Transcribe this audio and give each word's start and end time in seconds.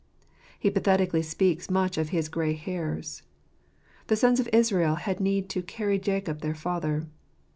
He 0.57 0.71
pathetically 0.71 1.21
speaks 1.21 1.69
much 1.69 1.95
of 1.95 2.09
his 2.09 2.27
"grey 2.27 2.53
hairs." 2.53 3.21
The 4.07 4.15
sons 4.15 4.39
of 4.39 4.49
Israel 4.51 4.95
had 4.95 5.19
need 5.19 5.47
to 5.51 5.61
"carry 5.61 5.99
Jacob 5.99 6.39
their 6.41 6.55
father." 6.55 7.05